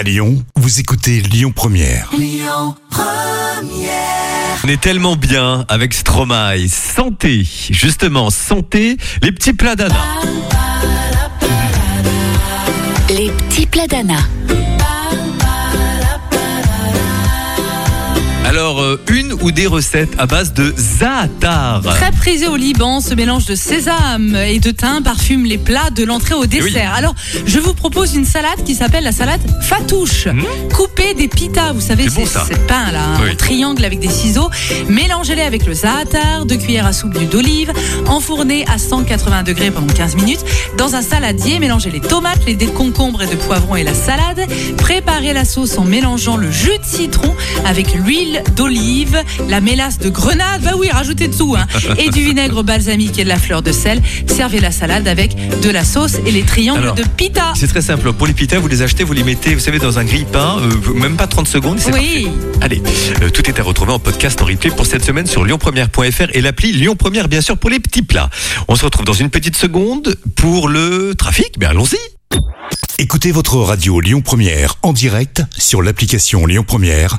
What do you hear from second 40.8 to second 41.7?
un saladier,